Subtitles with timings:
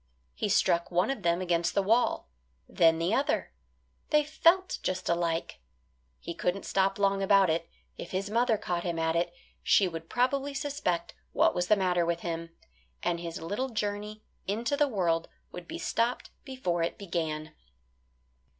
[0.33, 2.27] He struck one of them against the wall;
[2.67, 3.51] then the other,
[4.09, 5.59] they felt just alike.
[6.17, 10.09] He couldn't stop long about it; if his mother caught him at it, she would
[10.09, 12.49] probably suspect what was the matter with him,
[13.03, 17.53] and his little journey into the world would be stopped before it began.